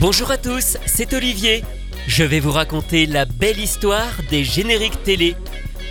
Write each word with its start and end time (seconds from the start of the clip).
Bonjour 0.00 0.30
à 0.30 0.38
tous, 0.38 0.78
c'est 0.86 1.12
Olivier. 1.12 1.62
Je 2.06 2.24
vais 2.24 2.40
vous 2.40 2.52
raconter 2.52 3.04
la 3.04 3.26
belle 3.26 3.58
histoire 3.58 4.08
des 4.30 4.44
génériques 4.44 5.02
télé. 5.02 5.36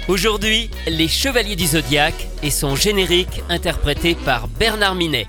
Aujourd'hui, 0.07 0.71
Les 0.87 1.07
Chevaliers 1.07 1.55
du 1.55 1.67
Zodiaque 1.67 2.27
et 2.41 2.49
son 2.49 2.75
générique 2.75 3.43
interprété 3.49 4.15
par 4.15 4.47
Bernard 4.47 4.95
Minet. 4.95 5.27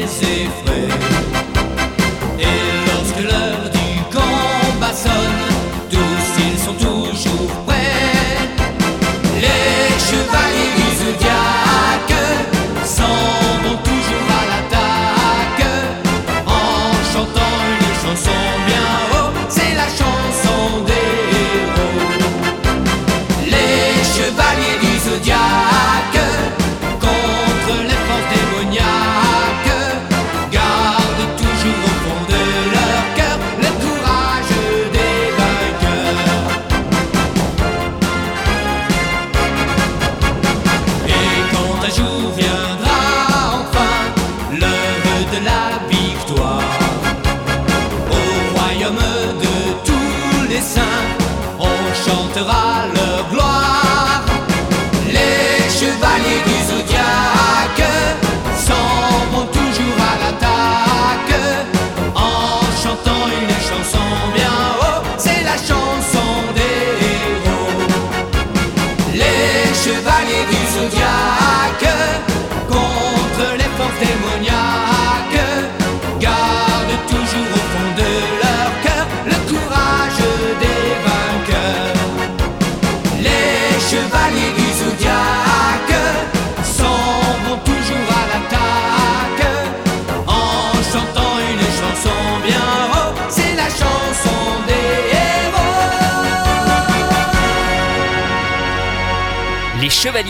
Ne 0.00 0.06
les 0.06 1.39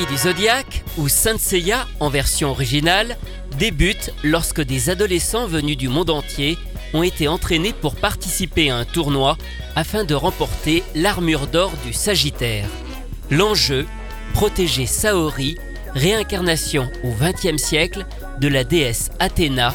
Du 0.08 0.16
ou 0.96 1.08
Saint 1.08 1.36
en 2.00 2.08
version 2.08 2.50
originale, 2.50 3.18
débutent 3.58 4.14
lorsque 4.24 4.62
des 4.62 4.88
adolescents 4.88 5.46
venus 5.46 5.76
du 5.76 5.88
monde 5.88 6.08
entier 6.08 6.56
ont 6.94 7.02
été 7.02 7.28
entraînés 7.28 7.74
pour 7.74 7.96
participer 7.96 8.70
à 8.70 8.76
un 8.76 8.86
tournoi 8.86 9.36
afin 9.76 10.04
de 10.04 10.14
remporter 10.14 10.82
l'armure 10.94 11.48
d'or 11.48 11.72
du 11.84 11.92
Sagittaire. 11.92 12.66
L'enjeu, 13.30 13.86
protéger 14.32 14.86
Saori, 14.86 15.58
réincarnation 15.94 16.90
au 17.04 17.12
XXe 17.20 17.62
siècle 17.62 18.06
de 18.40 18.48
la 18.48 18.64
déesse 18.64 19.10
Athéna, 19.18 19.74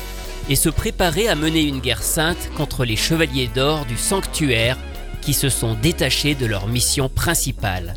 et 0.49 0.55
se 0.55 0.69
préparer 0.69 1.27
à 1.27 1.35
mener 1.35 1.61
une 1.61 1.79
guerre 1.79 2.03
sainte 2.03 2.49
contre 2.57 2.83
les 2.83 2.95
chevaliers 2.95 3.49
d'or 3.53 3.85
du 3.85 3.97
sanctuaire 3.97 4.77
qui 5.21 5.33
se 5.33 5.49
sont 5.49 5.75
détachés 5.75 6.33
de 6.33 6.47
leur 6.47 6.67
mission 6.67 7.09
principale. 7.09 7.93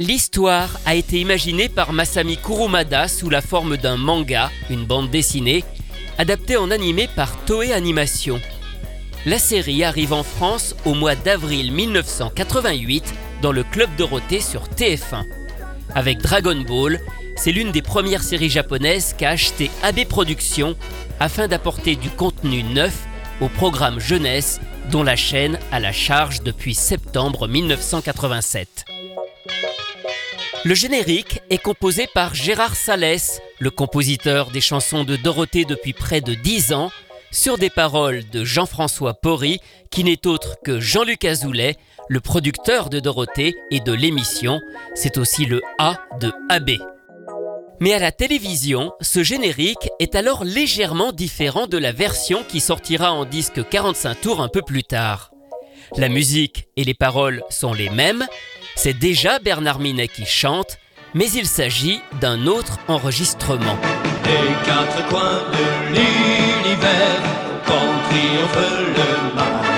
L'histoire 0.00 0.80
a 0.86 0.94
été 0.94 1.20
imaginée 1.20 1.68
par 1.68 1.92
Masami 1.92 2.38
Kurumada 2.38 3.06
sous 3.06 3.28
la 3.28 3.42
forme 3.42 3.76
d'un 3.76 3.98
manga, 3.98 4.50
une 4.70 4.86
bande 4.86 5.10
dessinée, 5.10 5.62
adaptée 6.16 6.56
en 6.56 6.70
animé 6.70 7.06
par 7.14 7.36
Toei 7.44 7.74
Animation. 7.74 8.40
La 9.26 9.38
série 9.38 9.84
arrive 9.84 10.14
en 10.14 10.22
France 10.22 10.74
au 10.86 10.94
mois 10.94 11.16
d'avril 11.16 11.70
1988 11.72 13.12
dans 13.42 13.52
le 13.52 13.62
Club 13.62 13.90
Dorothée 13.98 14.40
sur 14.40 14.62
TF1. 14.68 15.26
Avec 15.94 16.22
Dragon 16.22 16.58
Ball, 16.66 16.98
c'est 17.36 17.52
l'une 17.52 17.70
des 17.70 17.82
premières 17.82 18.22
séries 18.22 18.48
japonaises 18.48 19.14
qu'a 19.18 19.28
acheté 19.28 19.70
AB 19.82 20.06
Productions 20.08 20.76
afin 21.20 21.46
d'apporter 21.46 21.94
du 21.94 22.08
contenu 22.08 22.62
neuf 22.62 23.04
au 23.42 23.50
programme 23.50 24.00
jeunesse 24.00 24.60
dont 24.90 25.02
la 25.02 25.16
chaîne 25.16 25.58
a 25.70 25.78
la 25.78 25.92
charge 25.92 26.42
depuis 26.42 26.74
septembre 26.74 27.46
1987. 27.48 28.86
Le 30.62 30.74
générique 30.74 31.40
est 31.48 31.58
composé 31.62 32.06
par 32.06 32.34
Gérard 32.34 32.76
Salès, 32.76 33.40
le 33.60 33.70
compositeur 33.70 34.50
des 34.50 34.60
chansons 34.60 35.04
de 35.04 35.16
Dorothée 35.16 35.64
depuis 35.64 35.94
près 35.94 36.20
de 36.20 36.34
10 36.34 36.74
ans, 36.74 36.90
sur 37.30 37.56
des 37.56 37.70
paroles 37.70 38.28
de 38.28 38.44
Jean-François 38.44 39.14
Porry, 39.14 39.60
qui 39.90 40.04
n'est 40.04 40.26
autre 40.26 40.58
que 40.62 40.78
Jean-Luc 40.78 41.24
Azoulay, 41.24 41.76
le 42.10 42.20
producteur 42.20 42.90
de 42.90 43.00
Dorothée 43.00 43.54
et 43.70 43.80
de 43.80 43.92
l'émission. 43.92 44.60
C'est 44.94 45.16
aussi 45.16 45.46
le 45.46 45.62
A 45.78 45.98
de 46.20 46.30
AB. 46.50 46.72
Mais 47.80 47.94
à 47.94 47.98
la 47.98 48.12
télévision, 48.12 48.92
ce 49.00 49.22
générique 49.22 49.88
est 49.98 50.14
alors 50.14 50.44
légèrement 50.44 51.12
différent 51.12 51.68
de 51.68 51.78
la 51.78 51.92
version 51.92 52.44
qui 52.46 52.60
sortira 52.60 53.12
en 53.12 53.24
disque 53.24 53.66
45 53.66 54.20
tours 54.20 54.42
un 54.42 54.48
peu 54.48 54.60
plus 54.60 54.84
tard. 54.84 55.30
La 55.96 56.10
musique 56.10 56.68
et 56.76 56.84
les 56.84 56.94
paroles 56.94 57.42
sont 57.48 57.72
les 57.72 57.88
mêmes, 57.88 58.26
c'est 58.82 58.94
déjà 58.94 59.38
Bernard 59.38 59.78
Minet 59.78 60.08
qui 60.08 60.24
chante, 60.24 60.78
mais 61.12 61.28
il 61.32 61.44
s'agit 61.44 62.00
d'un 62.18 62.46
autre 62.46 62.78
enregistrement. 62.88 63.76
Des 64.24 64.54
quatre 64.64 65.06
coins 65.08 65.42
de 65.52 65.64
l'univers, 65.92 67.20
quand 67.66 67.92
triomphe 68.08 68.70
le 68.96 69.36
mal. 69.36 69.68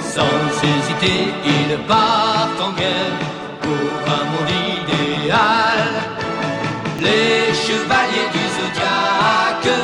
Sans 0.00 0.46
hésiter, 0.68 1.34
ils 1.44 1.78
partent 1.88 2.60
en 2.60 2.72
guerre 2.74 3.18
pour 3.60 4.12
un 4.18 4.24
monde 4.30 4.54
idéal. 4.78 5.90
Les 7.00 7.52
chevaliers 7.52 8.30
du 8.36 8.44
zodiaque 8.56 9.78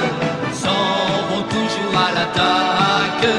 s'en 0.53 1.27
vont 1.29 1.47
toujours 1.49 1.99
à 2.07 2.13
l'attaque 2.13 3.33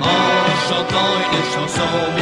en 0.00 0.68
chantant 0.68 1.14
une 1.36 1.54
chanson 1.54 2.21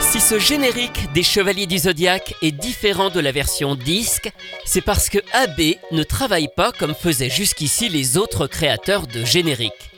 Si 0.00 0.20
ce 0.20 0.38
générique 0.38 1.12
des 1.12 1.22
Chevaliers 1.22 1.66
du 1.66 1.78
Zodiaque 1.78 2.34
est 2.42 2.52
différent 2.52 3.10
de 3.10 3.20
la 3.20 3.32
version 3.32 3.74
disque, 3.74 4.30
c'est 4.64 4.80
parce 4.80 5.08
que 5.08 5.18
AB 5.32 5.76
ne 5.92 6.02
travaille 6.02 6.48
pas 6.56 6.72
comme 6.72 6.94
faisaient 6.94 7.30
jusqu'ici 7.30 7.88
les 7.88 8.16
autres 8.16 8.46
créateurs 8.46 9.06
de 9.06 9.24
génériques. 9.24 9.90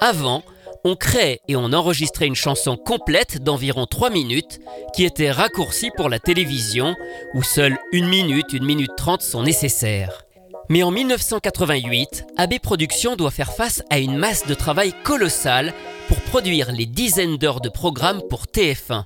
Avant, 0.00 0.42
on 0.84 0.96
créait 0.96 1.40
et 1.46 1.56
on 1.56 1.72
enregistrait 1.72 2.26
une 2.26 2.34
chanson 2.34 2.76
complète 2.76 3.42
d'environ 3.42 3.86
3 3.86 4.10
minutes 4.10 4.60
qui 4.94 5.04
était 5.04 5.30
raccourcie 5.30 5.90
pour 5.96 6.08
la 6.08 6.18
télévision 6.18 6.94
où 7.34 7.42
seules 7.42 7.78
1 7.92 8.08
minute, 8.08 8.54
1 8.54 8.64
minute 8.64 8.92
30 8.96 9.22
sont 9.22 9.42
nécessaires. 9.42 10.24
Mais 10.70 10.84
en 10.84 10.92
1988, 10.92 12.26
AB 12.36 12.60
Productions 12.62 13.16
doit 13.16 13.32
faire 13.32 13.52
face 13.52 13.82
à 13.90 13.98
une 13.98 14.16
masse 14.16 14.46
de 14.46 14.54
travail 14.54 14.94
colossale 15.02 15.74
pour 16.06 16.20
produire 16.20 16.70
les 16.70 16.86
dizaines 16.86 17.38
d'heures 17.38 17.60
de 17.60 17.68
programmes 17.68 18.22
pour 18.30 18.44
TF1. 18.44 19.02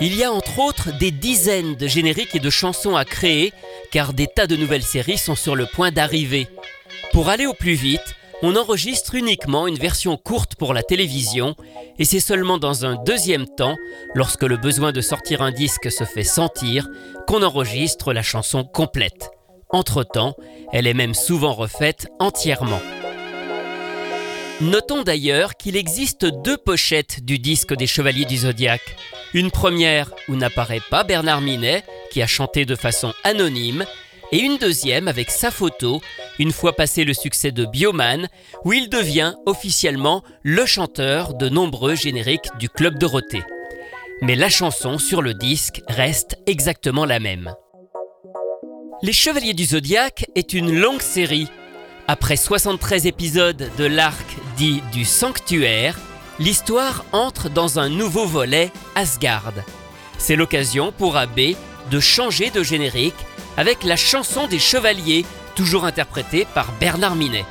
Il 0.00 0.14
y 0.14 0.22
a 0.22 0.30
entre 0.30 0.60
autres 0.60 0.96
des 0.96 1.10
dizaines 1.10 1.74
de 1.74 1.88
génériques 1.88 2.36
et 2.36 2.38
de 2.38 2.48
chansons 2.48 2.94
à 2.94 3.04
créer 3.04 3.52
car 3.90 4.12
des 4.12 4.28
tas 4.28 4.46
de 4.46 4.54
nouvelles 4.54 4.84
séries 4.84 5.18
sont 5.18 5.34
sur 5.34 5.56
le 5.56 5.66
point 5.66 5.90
d'arriver. 5.90 6.46
Pour 7.12 7.28
aller 7.28 7.46
au 7.46 7.54
plus 7.54 7.74
vite, 7.74 8.14
on 8.42 8.54
enregistre 8.54 9.16
uniquement 9.16 9.66
une 9.66 9.78
version 9.78 10.16
courte 10.16 10.54
pour 10.54 10.74
la 10.74 10.84
télévision 10.84 11.56
et 11.98 12.04
c'est 12.04 12.20
seulement 12.20 12.58
dans 12.58 12.86
un 12.86 12.94
deuxième 13.02 13.48
temps, 13.48 13.74
lorsque 14.14 14.44
le 14.44 14.56
besoin 14.56 14.92
de 14.92 15.00
sortir 15.00 15.42
un 15.42 15.50
disque 15.50 15.90
se 15.90 16.04
fait 16.04 16.22
sentir, 16.22 16.88
qu'on 17.26 17.42
enregistre 17.42 18.12
la 18.12 18.22
chanson 18.22 18.62
complète. 18.62 19.32
Entre-temps, 19.70 20.34
elle 20.72 20.86
est 20.86 20.94
même 20.94 21.14
souvent 21.14 21.52
refaite 21.52 22.08
entièrement. 22.18 22.80
Notons 24.60 25.02
d'ailleurs 25.02 25.56
qu'il 25.56 25.76
existe 25.76 26.24
deux 26.24 26.56
pochettes 26.56 27.24
du 27.24 27.38
disque 27.38 27.76
des 27.76 27.86
Chevaliers 27.86 28.24
du 28.24 28.38
Zodiaque. 28.38 28.96
Une 29.34 29.52
première 29.52 30.12
où 30.28 30.34
n'apparaît 30.34 30.80
pas 30.90 31.04
Bernard 31.04 31.42
Minet, 31.42 31.84
qui 32.10 32.22
a 32.22 32.26
chanté 32.26 32.64
de 32.64 32.74
façon 32.74 33.12
anonyme, 33.22 33.84
et 34.32 34.38
une 34.38 34.58
deuxième 34.58 35.06
avec 35.06 35.30
sa 35.30 35.50
photo, 35.50 36.00
une 36.38 36.52
fois 36.52 36.74
passé 36.74 37.04
le 37.04 37.14
succès 37.14 37.52
de 37.52 37.66
Bioman, 37.66 38.28
où 38.64 38.72
il 38.72 38.88
devient 38.88 39.34
officiellement 39.46 40.24
le 40.42 40.66
chanteur 40.66 41.34
de 41.34 41.48
nombreux 41.48 41.94
génériques 41.94 42.48
du 42.58 42.68
Club 42.68 42.98
Dorothée. 42.98 43.44
Mais 44.22 44.34
la 44.34 44.48
chanson 44.48 44.98
sur 44.98 45.22
le 45.22 45.34
disque 45.34 45.82
reste 45.88 46.36
exactement 46.46 47.04
la 47.04 47.20
même. 47.20 47.54
Les 49.00 49.12
Chevaliers 49.12 49.54
du 49.54 49.64
Zodiaque 49.64 50.26
est 50.34 50.54
une 50.54 50.74
longue 50.74 51.02
série. 51.02 51.48
Après 52.08 52.36
73 52.36 53.06
épisodes 53.06 53.70
de 53.78 53.84
l'arc 53.84 54.26
dit 54.56 54.82
du 54.90 55.04
Sanctuaire, 55.04 55.96
l'histoire 56.40 57.04
entre 57.12 57.48
dans 57.48 57.78
un 57.78 57.88
nouveau 57.88 58.26
volet, 58.26 58.72
Asgard. 58.96 59.52
C'est 60.18 60.34
l'occasion 60.34 60.90
pour 60.90 61.16
AB 61.16 61.54
de 61.92 62.00
changer 62.00 62.50
de 62.50 62.64
générique 62.64 63.14
avec 63.56 63.84
la 63.84 63.94
chanson 63.94 64.48
des 64.48 64.58
Chevaliers, 64.58 65.24
toujours 65.54 65.84
interprétée 65.84 66.44
par 66.52 66.72
Bernard 66.80 67.14
Minet. 67.14 67.44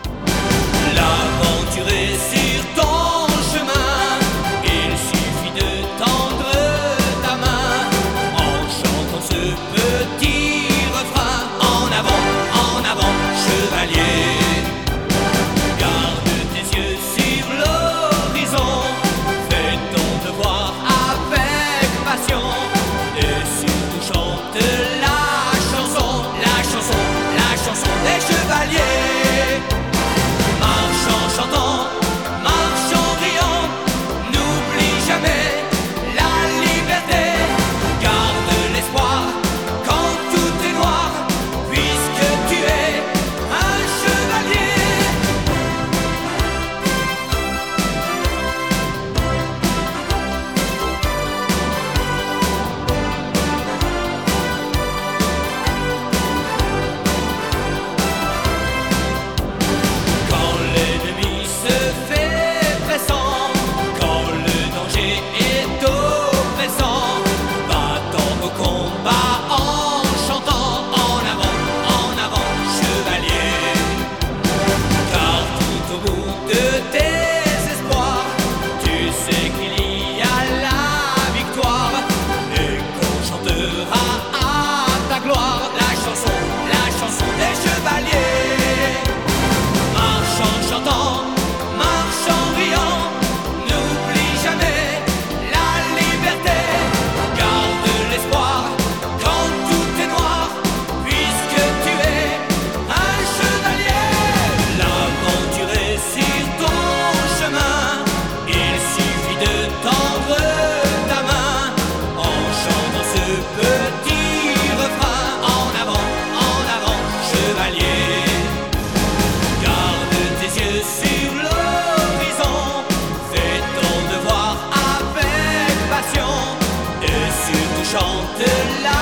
Chante 127.97 128.49
la 128.83 129.01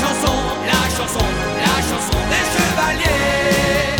chanson, 0.00 0.38
la 0.66 0.82
chanson, 0.96 1.26
la 1.64 1.76
chanson 1.88 2.18
des 2.32 2.44
chevaliers. 2.54 3.96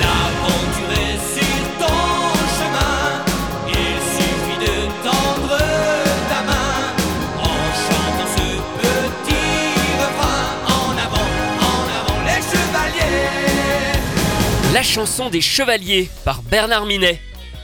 L'aventure 0.00 0.92
est 0.92 1.18
sur 1.34 1.62
ton 1.80 2.00
chemin, 2.56 3.02
il 3.68 3.96
suffit 4.14 4.60
de 4.66 4.74
tendre 5.02 5.58
ta 6.28 6.40
main 6.48 6.78
en 7.38 7.58
chantant 7.84 8.30
ce 8.36 8.46
petit 8.82 9.70
refrain. 10.02 10.42
En 10.66 10.92
avant, 11.06 11.28
en 11.70 11.80
avant 11.98 12.20
les 12.24 12.42
chevaliers. 12.52 13.98
La 14.72 14.82
chanson 14.82 15.28
des 15.28 15.40
Chevaliers 15.40 16.08
par 16.24 16.42
Bernard 16.42 16.86
Minet. 16.86 17.20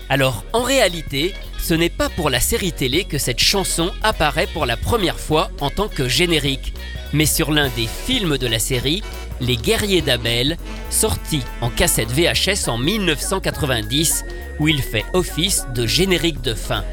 Alors 0.09 0.45
en 0.53 0.63
réalité, 0.63 1.35
ce 1.67 1.75
n'est 1.75 1.91
pas 1.91 2.09
pour 2.09 2.31
la 2.31 2.39
série 2.39 2.71
télé 2.71 3.03
que 3.03 3.19
cette 3.19 3.41
chanson 3.41 3.91
apparaît 4.05 4.47
pour 4.47 4.67
la 4.67 4.77
première 4.77 5.19
fois 5.19 5.51
en 5.61 5.69
tant 5.69 5.89
que 5.89 6.07
générique, 6.07 6.73
mais 7.13 7.27
sur 7.27 7.51
l'un 7.51 7.71
des 7.71 7.89
films 7.89 8.39
de 8.39 8.47
la 8.47 8.61
série, 8.61 9.03
Les 9.41 9.57
Guerriers 9.57 10.01
d'Abel, 10.01 10.59
sorti 10.91 11.41
en 11.61 11.69
cassette 11.69 12.13
VHS 12.13 12.69
en 12.69 12.79
1990, 12.79 14.25
où 14.61 14.69
il 14.69 14.81
fait 14.81 15.07
office 15.13 15.67
de 15.75 15.89
générique 15.89 16.41
de 16.41 16.55
fin. 16.55 16.85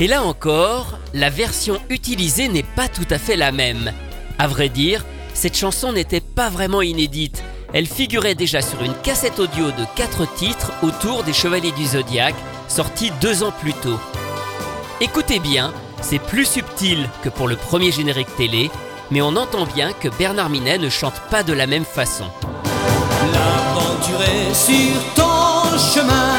Et 0.00 0.06
là 0.06 0.22
encore, 0.22 0.98
la 1.14 1.30
version 1.30 1.80
utilisée 1.88 2.48
n'est 2.48 2.66
pas 2.76 2.88
tout 2.88 3.08
à 3.08 3.16
fait 3.16 3.36
la 3.36 3.52
même. 3.52 3.90
À 4.38 4.48
vrai 4.48 4.68
dire, 4.68 5.06
cette 5.32 5.56
chanson 5.56 5.94
n'était 5.94 6.20
pas 6.20 6.50
vraiment 6.50 6.82
inédite. 6.82 7.42
Elle 7.72 7.86
figurait 7.86 8.34
déjà 8.34 8.60
sur 8.60 8.82
une 8.82 8.94
cassette 9.02 9.38
audio 9.38 9.68
de 9.68 9.86
4 9.96 10.34
titres 10.34 10.72
autour 10.82 11.24
des 11.24 11.32
Chevaliers 11.32 11.72
du 11.72 11.86
Zodiaque, 11.86 12.34
sorti 12.72 13.12
deux 13.20 13.42
ans 13.42 13.52
plus 13.60 13.74
tôt. 13.74 14.00
Écoutez 15.02 15.40
bien, 15.40 15.74
c'est 16.00 16.18
plus 16.18 16.46
subtil 16.46 17.06
que 17.22 17.28
pour 17.28 17.46
le 17.46 17.56
premier 17.56 17.92
générique 17.92 18.34
télé, 18.36 18.70
mais 19.10 19.20
on 19.20 19.36
entend 19.36 19.66
bien 19.66 19.92
que 19.92 20.08
Bernard 20.08 20.48
Minet 20.48 20.78
ne 20.78 20.88
chante 20.88 21.20
pas 21.30 21.42
de 21.42 21.52
la 21.52 21.66
même 21.66 21.84
façon. 21.84 22.24
L'aventurer 23.34 24.54
sur 24.54 24.94
ton 25.14 25.76
chemin, 25.76 26.32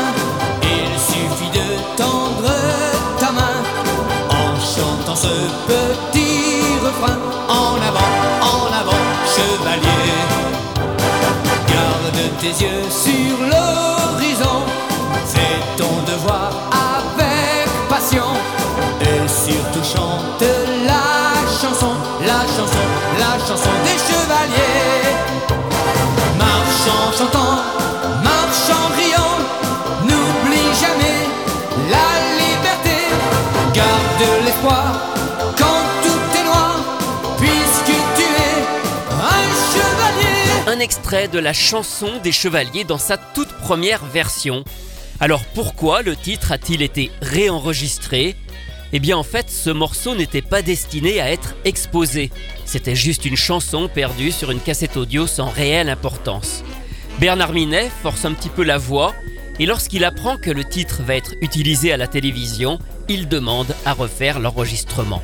il 0.64 1.00
suffit 1.00 1.52
de 1.54 1.98
tendre 1.98 2.52
ta 3.20 3.32
main 3.32 3.62
en 4.30 4.56
chantant 4.60 5.16
ce 5.16 5.36
petit 5.68 6.64
refrain 6.84 7.20
en 7.48 7.76
avant, 7.90 8.12
en 8.42 8.74
avant, 8.82 9.04
chevalier. 9.36 10.12
Garde 11.68 12.40
tes 12.42 12.64
yeux 12.66 12.90
sur 12.90 13.38
le 13.40 13.73
Un 40.66 40.80
extrait 40.80 41.28
de 41.28 41.40
la 41.40 41.54
chanson 41.54 42.10
des 42.24 42.32
chevaliers 42.32 42.84
dans 42.84 42.98
sa 42.98 43.18
toute 43.18 43.52
première 43.60 44.04
version. 44.06 44.64
Alors 45.20 45.44
pourquoi 45.54 46.02
le 46.02 46.16
titre 46.16 46.52
a-t-il 46.52 46.82
été 46.82 47.12
réenregistré? 47.22 48.36
Eh 48.92 49.00
bien 49.00 49.18
en 49.18 49.24
fait 49.24 49.50
ce 49.50 49.70
morceau 49.70 50.16
n'était 50.16 50.42
pas 50.42 50.62
destiné 50.62 51.20
à 51.22 51.32
être 51.32 51.56
exposé. 51.66 52.32
C'était 52.66 52.96
juste 52.96 53.26
une 53.26 53.38
chanson 53.38 53.88
perdue 53.88 54.32
sur 54.32 54.52
une 54.52 54.60
cassette 54.60 54.98
audio 54.98 55.28
sans 55.28 55.50
réelle 55.50 55.90
importance. 55.90 56.64
Bernard 57.20 57.54
Minet 57.54 57.92
force 58.02 58.26
un 58.26 58.34
petit 58.34 58.50
peu 58.50 58.64
la 58.64 58.78
voix 58.78 59.14
et 59.60 59.66
lorsqu'il 59.66 60.04
apprend 60.04 60.38
que 60.38 60.50
le 60.50 60.64
titre 60.64 61.02
va 61.04 61.16
être 61.16 61.34
utilisé 61.42 61.94
à 61.94 61.98
la 61.98 62.08
télévision, 62.08 62.80
il 63.10 63.28
demande 63.28 63.76
à 63.86 63.94
refaire 63.94 64.40
l'enregistrement. 64.40 65.22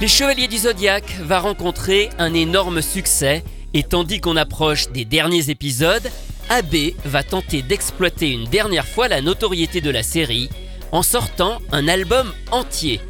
Les 0.00 0.08
Chevaliers 0.08 0.48
du 0.48 0.58
Zodiaque 0.58 1.16
va 1.22 1.38
rencontrer 1.38 2.10
un 2.18 2.34
énorme 2.34 2.82
succès 2.82 3.44
et 3.74 3.82
tandis 3.82 4.20
qu'on 4.20 4.36
approche 4.36 4.88
des 4.90 5.04
derniers 5.04 5.50
épisodes, 5.50 6.10
AB 6.50 6.92
va 7.04 7.22
tenter 7.22 7.62
d'exploiter 7.62 8.30
une 8.30 8.44
dernière 8.44 8.86
fois 8.86 9.08
la 9.08 9.20
notoriété 9.20 9.80
de 9.80 9.90
la 9.90 10.02
série 10.02 10.50
en 10.92 11.02
sortant 11.02 11.58
un 11.72 11.88
album 11.88 12.32
entier. 12.50 13.00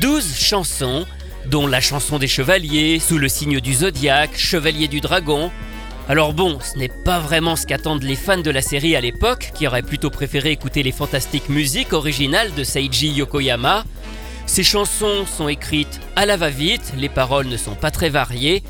12 0.00 0.36
chansons, 0.36 1.06
dont 1.46 1.66
la 1.66 1.80
chanson 1.80 2.18
des 2.18 2.28
chevaliers, 2.28 2.98
Sous 2.98 3.18
le 3.18 3.28
signe 3.28 3.60
du 3.60 3.74
zodiaque, 3.74 4.36
Chevalier 4.36 4.88
du 4.88 5.00
dragon. 5.00 5.50
Alors 6.08 6.34
bon, 6.34 6.58
ce 6.60 6.76
n'est 6.78 6.90
pas 7.04 7.20
vraiment 7.20 7.54
ce 7.54 7.64
qu'attendent 7.64 8.02
les 8.02 8.16
fans 8.16 8.40
de 8.40 8.50
la 8.50 8.60
série 8.60 8.96
à 8.96 9.00
l'époque, 9.00 9.52
qui 9.54 9.66
auraient 9.66 9.82
plutôt 9.82 10.10
préféré 10.10 10.50
écouter 10.50 10.82
les 10.82 10.92
fantastiques 10.92 11.48
musiques 11.48 11.92
originales 11.92 12.52
de 12.54 12.64
Seiji 12.64 13.08
Yokoyama. 13.12 13.84
Ces 14.46 14.64
chansons 14.64 15.24
sont 15.26 15.48
écrites 15.48 16.00
à 16.16 16.26
la 16.26 16.36
va-vite, 16.36 16.92
les 16.98 17.08
paroles 17.08 17.46
ne 17.46 17.56
sont 17.56 17.76
pas 17.76 17.92
très 17.92 18.08
variées, 18.08 18.64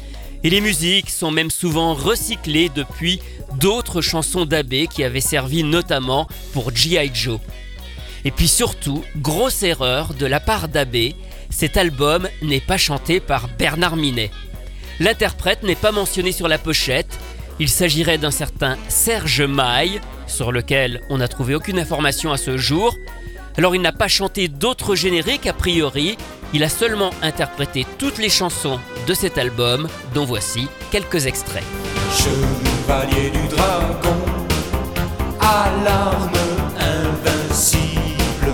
et 0.44 0.50
les 0.50 0.60
musiques 0.60 1.08
sont 1.08 1.30
même 1.30 1.50
souvent 1.50 1.94
recyclées 1.94 2.68
depuis 2.68 3.20
d'autres 3.58 4.02
chansons 4.02 4.44
d'Abbé 4.44 4.86
qui 4.86 5.02
avaient 5.02 5.20
servi 5.20 5.64
notamment 5.64 6.28
pour 6.52 6.74
G.I. 6.74 7.10
Joe. 7.14 7.40
Et 8.24 8.30
puis 8.30 8.48
surtout, 8.48 9.02
grosse 9.16 9.62
erreur 9.62 10.14
de 10.14 10.26
la 10.26 10.38
part 10.38 10.68
d'Abbé, 10.68 11.16
cet 11.48 11.76
album 11.76 12.28
n'est 12.42 12.60
pas 12.60 12.78
chanté 12.78 13.20
par 13.20 13.48
Bernard 13.58 13.96
Minet. 13.96 14.30
L'interprète 15.02 15.64
n'est 15.64 15.74
pas 15.74 15.90
mentionné 15.90 16.30
sur 16.30 16.46
la 16.46 16.58
pochette, 16.58 17.18
il 17.58 17.68
s'agirait 17.68 18.18
d'un 18.18 18.30
certain 18.30 18.76
Serge 18.86 19.42
Maille, 19.42 20.00
sur 20.28 20.52
lequel 20.52 21.00
on 21.10 21.18
n'a 21.18 21.26
trouvé 21.26 21.56
aucune 21.56 21.80
information 21.80 22.30
à 22.30 22.36
ce 22.36 22.56
jour. 22.56 22.94
Alors 23.58 23.74
il 23.74 23.82
n'a 23.82 23.90
pas 23.90 24.06
chanté 24.06 24.46
d'autres 24.46 24.94
génériques 24.94 25.48
a 25.48 25.54
priori, 25.54 26.16
il 26.54 26.62
a 26.62 26.68
seulement 26.68 27.10
interprété 27.20 27.84
toutes 27.98 28.18
les 28.18 28.28
chansons 28.28 28.78
de 29.08 29.12
cet 29.12 29.38
album, 29.38 29.88
dont 30.14 30.24
voici 30.24 30.68
quelques 30.92 31.26
extraits. 31.26 31.64
Chevalier 32.16 33.30
du 33.30 33.48
dragon, 33.48 34.16
à 35.40 35.72
invincible, 36.78 38.52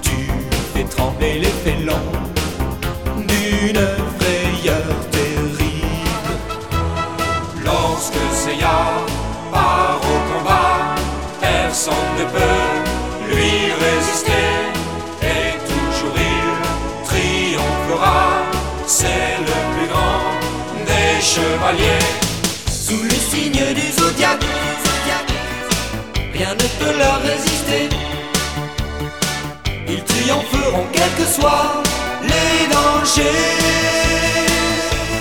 tu 0.00 0.30
fais 0.74 0.84
trembler 0.84 1.40
les 1.40 1.69
Sous 22.68 23.00
le 23.00 23.10
signe 23.10 23.74
du 23.74 23.92
zodiaque, 23.92 24.42
rien 26.32 26.52
ne 26.52 26.84
peut 26.84 26.98
leur 26.98 27.22
résister. 27.22 27.88
Ils 29.86 30.02
triompheront 30.02 30.86
quels 30.92 31.14
que 31.16 31.30
soient 31.30 31.80
les 32.22 32.66
dangers. 32.74 33.38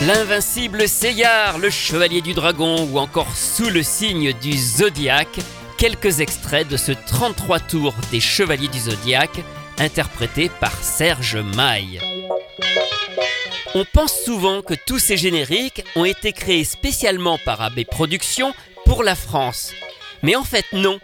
L'invincible 0.08 0.88
Seyar, 0.88 1.60
le 1.60 1.70
chevalier 1.70 2.22
du 2.22 2.34
dragon 2.34 2.88
ou 2.91 2.98
encore 2.98 3.36
sous 3.36 3.70
le 3.70 3.84
signe 3.84 4.34
du 4.41 4.58
zodiaque, 4.58 5.41
quelques 5.77 6.20
extraits 6.20 6.68
de 6.68 6.77
ce 6.77 6.94
33 6.94 7.60
tours 7.60 7.94
des 8.10 8.20
chevaliers 8.20 8.70
du 8.70 8.79
zodiaque, 8.79 9.44
interprété 9.77 10.50
par 10.60 10.74
Serge 10.82 11.38
Maille. 11.56 12.19
On 13.76 13.86
pense 13.86 14.14
souvent 14.26 14.64
que 14.64 14.74
tous 14.74 14.98
ces 14.98 15.16
génériques 15.16 15.84
ont 15.96 16.06
été 16.06 16.34
créés 16.34 16.64
spécialement 16.64 17.38
par 17.46 17.62
AB 17.62 17.84
Productions 17.90 18.54
pour 18.86 19.04
la 19.04 19.14
France. 19.16 19.74
Mais 20.24 20.36
en 20.36 20.44
fait 20.44 20.66
non. 20.74 21.00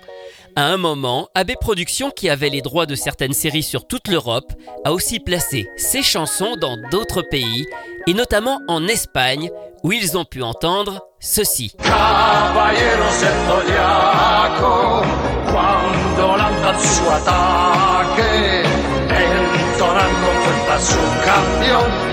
À 0.56 0.64
un 0.64 0.78
moment, 0.78 1.28
AB 1.36 1.52
Productions, 1.60 2.12
qui 2.12 2.30
avait 2.30 2.50
les 2.50 2.62
droits 2.62 2.86
de 2.86 2.96
certaines 2.96 3.34
séries 3.34 3.62
sur 3.62 3.86
toute 3.86 4.08
l'Europe, 4.08 4.54
a 4.86 4.94
aussi 4.94 5.20
placé 5.20 5.68
ses 5.76 6.02
chansons 6.02 6.56
dans 6.56 6.78
d'autres 6.90 7.22
pays, 7.22 7.68
et 8.08 8.14
notamment 8.14 8.62
en 8.70 8.88
Espagne, 8.88 9.52
où 9.84 9.92
ils 9.92 10.18
ont 10.18 10.24
pu 10.24 10.42
entendre 10.42 11.02
ceci. 11.20 11.74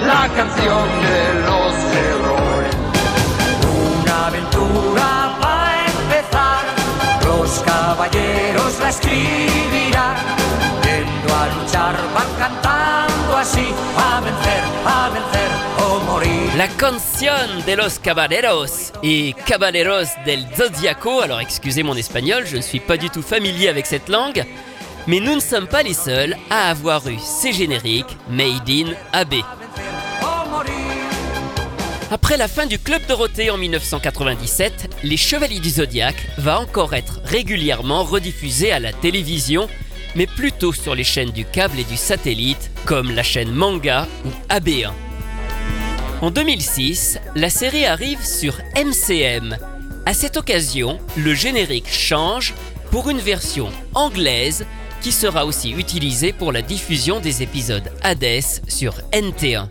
La 0.07 0.29
canción 0.37 0.89
de 1.03 1.43
los 7.27 7.63
caballeros 7.65 8.81
la. 8.81 10.23
La 16.57 16.69
canción 16.69 17.65
de 17.67 17.77
los 17.77 17.99
caballeros 17.99 18.93
et 19.03 19.35
caballeros 19.45 20.09
del 20.25 20.47
zodiaco. 20.55 21.23
Alors 21.23 21.41
excusez 21.41 21.83
mon 21.83 21.97
espagnol, 21.97 22.45
je 22.47 22.59
ne 22.59 22.63
suis 22.63 22.79
pas 22.79 22.97
du 22.97 23.11
tout 23.11 23.23
familier 23.23 23.69
avec 23.69 23.87
cette 23.87 24.09
langue, 24.09 24.45
mais 25.07 25.21
nous 25.21 25.35
ne 25.35 25.41
sommes 25.41 25.67
pas 25.67 25.83
les 25.83 25.95
seuls 25.95 26.37
à 26.51 26.71
avoir 26.71 27.09
eu 27.09 27.19
ces 27.19 27.53
génériques 27.53 28.17
made 28.31 28.69
in 28.69 28.93
AB. 29.13 29.35
Après 32.11 32.37
la 32.37 32.47
fin 32.47 32.67
du 32.67 32.79
Club 32.79 33.01
Dorothée 33.09 33.51
en 33.51 33.57
1997, 33.57 34.97
Les 35.03 35.17
Chevaliers 35.17 35.61
du 35.61 35.71
Zodiaque 35.71 36.29
va 36.37 36.61
encore 36.61 36.95
être 36.95 37.23
régulièrement 37.25 38.05
rediffusé 38.05 38.71
à 38.71 38.81
la 38.81 38.93
télévision, 38.93 39.67
mais 40.15 40.27
plutôt 40.27 40.75
sur 40.75 40.95
les 40.95 41.05
chaînes 41.05 41.31
du 41.31 41.47
câble 41.47 41.81
et 41.81 41.85
du 41.85 41.97
satellite, 41.97 42.71
comme 42.85 43.11
la 43.13 43.23
chaîne 43.23 43.51
Manga 43.51 44.07
ou 44.27 44.53
AB1. 44.53 44.91
En 46.21 46.31
2006, 46.31 47.19
la 47.35 47.49
série 47.49 47.87
arrive 47.87 48.23
sur 48.23 48.59
MCM. 48.77 49.57
À 50.05 50.13
cette 50.13 50.37
occasion, 50.37 50.99
le 51.17 51.35
générique 51.35 51.89
change 51.91 52.53
pour 52.91 53.09
une 53.09 53.21
version 53.21 53.71
anglaise 53.95 54.67
qui 55.03 55.11
sera 55.11 55.45
aussi 55.45 55.73
utilisée 55.73 56.33
pour 56.33 56.53
la 56.53 56.63
diffusion 56.63 57.19
des 57.19 57.43
épisodes 57.43 57.91
Hades 58.03 58.41
sur 58.69 58.95
NT1. 59.13 59.67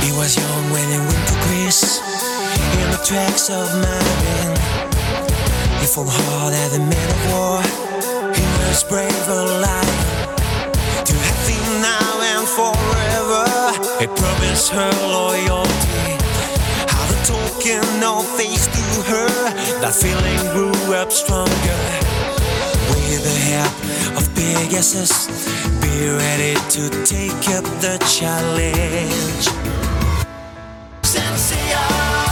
He 0.00 0.10
was 0.12 0.36
young 0.36 0.72
when 0.72 0.88
he 0.90 0.98
went 0.98 1.26
to 1.28 1.34
Greece 1.46 2.00
in 2.82 2.90
the 2.90 3.00
tracks 3.04 3.48
of 3.50 3.72
Marvin. 3.80 4.56
He 5.80 5.86
fought 5.86 6.08
hard 6.08 6.54
as 6.54 6.76
a 6.76 6.80
man 6.80 7.10
of 7.10 7.32
war. 7.32 7.62
He 8.34 8.42
was 8.68 8.82
brave 8.84 9.28
alive. 9.28 10.21
He 14.02 14.08
promised 14.08 14.70
her 14.70 14.90
loyalty. 15.06 16.18
How 16.90 17.06
the 17.06 17.18
token 17.24 18.02
of 18.02 18.26
face 18.36 18.66
to 18.66 19.02
her. 19.12 19.28
That 19.80 19.94
feeling 19.94 20.42
grew 20.50 20.92
up 20.92 21.12
stronger. 21.12 21.78
With 22.90 23.22
the 23.22 23.38
help 23.54 24.18
of 24.18 24.26
S's. 24.74 25.28
Be 25.80 26.08
ready 26.10 26.54
to 26.74 26.90
take 27.06 27.46
up 27.54 27.62
the 27.78 27.96
challenge. 28.10 29.46
Sensei, 31.04 32.31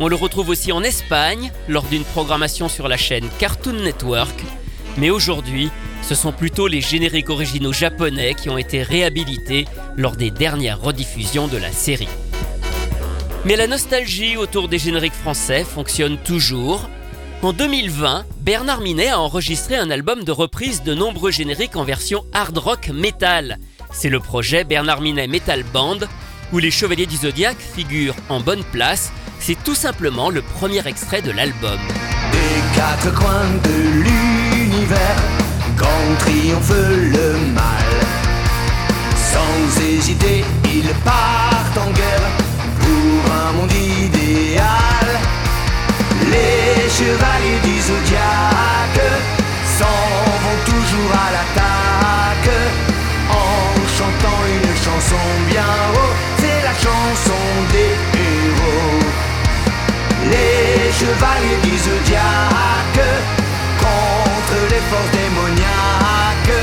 On 0.00 0.08
le 0.08 0.16
retrouve 0.16 0.48
aussi 0.48 0.72
en 0.72 0.82
Espagne 0.82 1.52
lors 1.68 1.84
d'une 1.84 2.02
programmation 2.02 2.68
sur 2.68 2.88
la 2.88 2.96
chaîne 2.96 3.28
Cartoon 3.38 3.84
Network. 3.84 4.34
Mais 4.98 5.10
aujourd'hui, 5.10 5.70
ce 6.02 6.16
sont 6.16 6.32
plutôt 6.32 6.66
les 6.66 6.80
génériques 6.80 7.30
originaux 7.30 7.72
japonais 7.72 8.34
qui 8.34 8.50
ont 8.50 8.58
été 8.58 8.82
réhabilités 8.82 9.66
lors 9.96 10.16
des 10.16 10.32
dernières 10.32 10.80
rediffusions 10.80 11.46
de 11.46 11.58
la 11.58 11.70
série. 11.70 12.08
Mais 13.44 13.54
la 13.54 13.68
nostalgie 13.68 14.36
autour 14.36 14.68
des 14.68 14.78
génériques 14.78 15.14
français 15.14 15.64
fonctionne 15.64 16.18
toujours. 16.18 16.88
En 17.42 17.52
2020, 17.52 18.24
Bernard 18.40 18.80
Minet 18.80 19.10
a 19.10 19.20
enregistré 19.20 19.76
un 19.76 19.90
album 19.90 20.24
de 20.24 20.32
reprise 20.32 20.82
de 20.82 20.94
nombreux 20.94 21.30
génériques 21.30 21.76
en 21.76 21.84
version 21.84 22.24
hard 22.32 22.58
rock 22.58 22.88
metal. 22.88 23.58
C'est 23.92 24.08
le 24.08 24.18
projet 24.18 24.64
Bernard 24.64 25.02
Minet 25.02 25.28
Metal 25.28 25.62
Band, 25.62 25.98
où 26.52 26.58
les 26.58 26.70
Chevaliers 26.70 27.06
du 27.06 27.16
Zodiaque 27.16 27.58
figurent 27.58 28.16
en 28.28 28.40
bonne 28.40 28.64
place. 28.64 29.12
C'est 29.38 29.62
tout 29.62 29.74
simplement 29.74 30.30
le 30.30 30.42
premier 30.42 30.86
extrait 30.86 31.22
de 31.22 31.30
l'album. 31.30 31.78
Des 32.32 32.76
quatre 32.76 33.12
coins 33.14 33.50
de 33.62 34.04
l'univers, 34.04 35.16
quand 35.76 36.18
triomphe 36.20 36.70
le 36.70 37.32
mal. 37.52 37.90
Sans 39.16 39.82
hésiter, 39.82 40.44
ils 40.64 40.94
partent 41.04 41.78
en 41.78 41.90
guerre 41.90 42.30
pour 42.80 43.34
un 43.34 43.52
monde 43.52 43.72
idéal. 43.72 45.06
Les 46.22 46.88
chevaliers 46.88 47.60
du 47.64 47.80
zodiaque 47.80 49.10
s'en 49.78 49.98
vont 50.44 50.60
toujours 50.64 51.12
à 51.12 51.32
l'attaque 51.34 52.56
en 53.30 53.74
chantant 53.98 54.40
une 54.46 54.76
chanson 54.76 55.24
bien 55.48 55.83
Du 61.04 61.76
zodiaque 61.78 63.00
contre 63.78 64.58
les 64.70 64.80
forces 64.88 65.10
démoniaques 65.12 66.62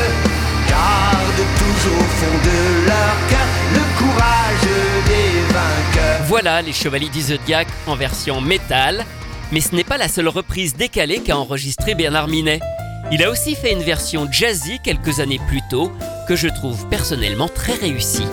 gardent 0.67 1.47
toujours 1.57 1.99
au 1.99 2.03
fond 2.03 2.37
de 2.43 2.87
leur 2.87 3.15
cœur 3.29 3.47
le 3.73 3.83
courage 3.99 4.67
des 5.05 5.53
vainqueurs. 5.53 6.25
Voilà 6.27 6.61
les 6.63 6.73
Chevaliers 6.73 7.09
du 7.09 7.21
Zodiaque 7.21 7.67
en 7.85 7.95
version 7.95 8.41
métal. 8.41 9.05
Mais 9.51 9.61
ce 9.61 9.75
n'est 9.75 9.83
pas 9.83 9.97
la 9.97 10.07
seule 10.07 10.27
reprise 10.27 10.75
décalée 10.75 11.19
qu'a 11.19 11.37
enregistré 11.37 11.93
Bernard 11.93 12.27
Minet. 12.27 12.61
Il 13.11 13.23
a 13.23 13.29
aussi 13.29 13.53
fait 13.53 13.73
une 13.73 13.83
version 13.83 14.27
jazzy 14.31 14.79
quelques 14.83 15.19
années 15.19 15.41
plus 15.47 15.61
tôt 15.69 15.91
que 16.27 16.35
je 16.35 16.47
trouve 16.47 16.87
personnellement 16.87 17.47
très 17.47 17.73
réussie. 17.73 18.27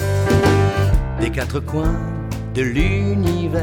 Des 1.20 1.30
quatre 1.30 1.60
coins 1.60 2.00
de 2.54 2.62
l'univers, 2.62 3.62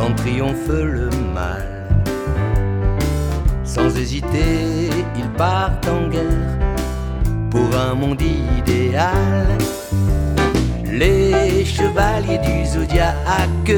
quand 0.00 0.14
triomphe 0.14 0.68
le 0.68 1.10
mal. 1.34 1.68
Sans 3.64 3.94
hésiter, 3.96 4.88
ils 5.16 5.30
partent 5.36 5.86
en 5.88 6.08
guerre 6.08 6.58
pour 7.50 7.68
un 7.76 7.94
monde 7.94 8.22
idéal. 8.58 9.46
Les 10.90 11.64
chevaliers 11.64 12.38
du 12.38 12.64
zodiaque 12.64 13.76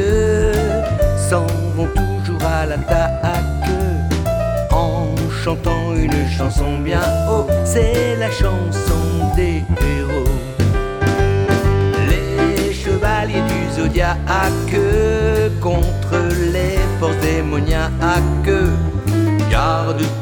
s'en 1.29 1.47
vont 1.77 1.89
toujours 1.97 2.45
à 2.45 2.67
l'attaque 2.67 3.71
en 4.71 5.15
chantant 5.43 5.95
une 5.97 6.29
chanson 6.39 6.79
bien 6.79 7.03
haut. 7.29 7.47
C'est 7.65 8.17
la 8.17 8.31
chanson 8.31 9.35
des 9.37 9.65
héros. 9.91 10.52
Contre 15.61 16.19
les 16.53 16.79
forces 16.99 17.17
démoniaques 17.19 17.93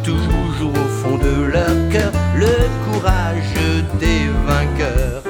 toujours 0.05 0.73
au 0.73 0.89
fond 0.89 1.17
de 1.17 1.45
leur 1.45 1.89
cœur 1.91 2.13
le 2.35 2.69
courage 2.85 3.55
des 3.99 4.29
vainqueurs. 4.47 5.23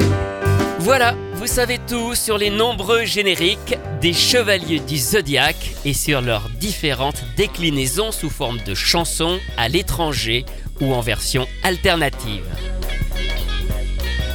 Voilà, 0.81 1.15
vous 1.35 1.47
savez 1.47 1.79
tout 1.87 2.15
sur 2.15 2.39
les 2.39 2.51
nombreux 2.51 3.05
génériques 3.05 3.79
des 4.01 4.13
Chevaliers 4.13 4.81
du 4.81 4.97
Zodiaque 4.97 5.75
et 5.85 5.95
sur 5.95 6.23
leurs 6.23 6.49
différentes 6.59 7.23
déclinaisons 7.37 8.11
sous 8.11 8.31
forme 8.31 8.59
de 8.67 8.75
chansons 8.75 9.39
à 9.57 9.69
l'étranger 9.69 10.45
ou 10.81 10.93
en 10.93 11.01
version 11.01 11.47
alternative. 11.63 12.45